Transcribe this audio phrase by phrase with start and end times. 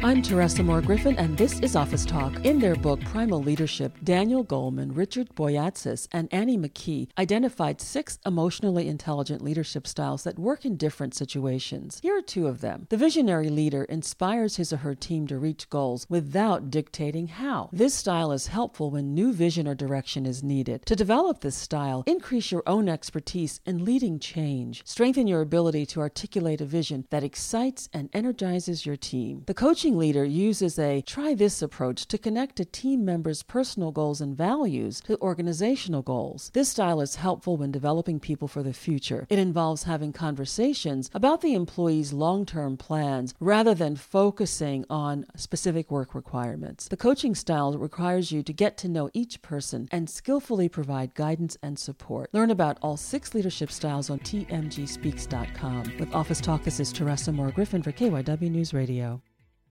[0.00, 2.44] I'm Teresa Moore Griffin, and this is Office Talk.
[2.44, 8.86] In their book, Primal Leadership, Daniel Goleman, Richard Boyatzis, and Annie McKee identified six emotionally
[8.86, 11.98] intelligent leadership styles that work in different situations.
[12.00, 12.86] Here are two of them.
[12.90, 17.68] The visionary leader inspires his or her team to reach goals without dictating how.
[17.72, 20.86] This style is helpful when new vision or direction is needed.
[20.86, 24.82] To develop this style, increase your own expertise in leading change.
[24.86, 29.42] Strengthen your ability to articulate a vision that excites and energizes your team.
[29.46, 33.90] The coaching coaching leader uses a try this approach to connect a team member's personal
[33.90, 36.50] goals and values to organizational goals.
[36.52, 39.26] This style is helpful when developing people for the future.
[39.30, 45.90] It involves having conversations about the employee's long term plans rather than focusing on specific
[45.90, 46.88] work requirements.
[46.88, 51.56] The coaching style requires you to get to know each person and skillfully provide guidance
[51.62, 52.28] and support.
[52.34, 55.92] Learn about all six leadership styles on tmgspeaks.com.
[55.98, 59.22] With Office Talk, this is Teresa Moore Griffin for KYW News Radio.